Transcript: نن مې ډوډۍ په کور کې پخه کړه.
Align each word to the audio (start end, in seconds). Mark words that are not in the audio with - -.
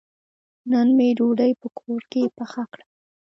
نن 0.71 0.87
مې 0.97 1.09
ډوډۍ 1.17 1.51
په 1.61 1.67
کور 1.79 2.01
کې 2.11 2.21
پخه 2.37 2.63
کړه. 2.71 2.85